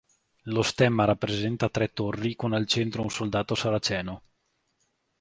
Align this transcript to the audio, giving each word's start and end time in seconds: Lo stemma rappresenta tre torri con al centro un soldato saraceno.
Lo 0.45 0.63
stemma 0.63 1.05
rappresenta 1.05 1.69
tre 1.69 1.93
torri 1.93 2.35
con 2.35 2.53
al 2.53 2.65
centro 2.65 3.03
un 3.03 3.11
soldato 3.11 3.53
saraceno. 3.53 4.23